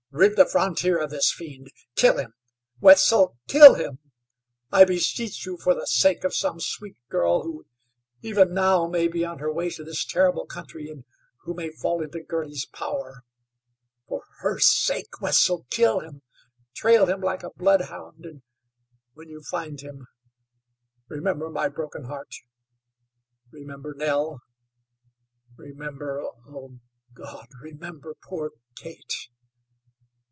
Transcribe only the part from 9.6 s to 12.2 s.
to this terrible country, and who may fall into